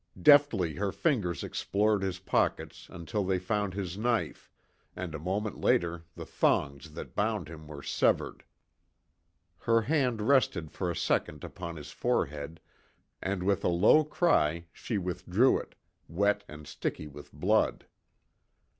Deftly 0.19 0.77
her 0.77 0.91
fingers 0.91 1.43
explored 1.43 2.01
his 2.01 2.17
pockets 2.17 2.87
until 2.89 3.23
they 3.23 3.37
found 3.37 3.75
his 3.75 3.99
knife, 3.99 4.49
and 4.95 5.13
a 5.13 5.19
moment 5.19 5.61
later 5.61 6.05
the 6.15 6.25
thongs 6.25 6.93
that 6.93 7.13
bound 7.13 7.47
him 7.47 7.67
were 7.67 7.83
severed. 7.83 8.43
Her 9.59 9.81
hand 9.81 10.23
rested 10.27 10.71
for 10.71 10.89
a 10.89 10.95
second 10.95 11.43
upon 11.43 11.75
his 11.75 11.91
forehead, 11.91 12.59
and 13.21 13.43
with 13.43 13.63
a 13.63 13.67
low 13.67 14.03
cry 14.03 14.65
she 14.73 14.97
withdrew 14.97 15.59
it, 15.59 15.75
wet 16.07 16.43
and 16.49 16.65
sticky 16.67 17.05
with 17.05 17.31
blood. 17.31 17.85